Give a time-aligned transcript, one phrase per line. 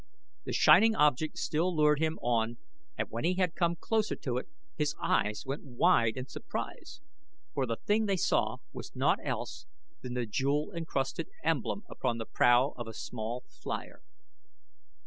[0.45, 2.57] The shining object still lured him on
[2.97, 7.01] and when he had come closer to it his eyes went wide in surprise,
[7.53, 9.67] for the thing they saw was naught else
[10.01, 14.01] than the jewel encrusted emblem upon the prow of a small flier.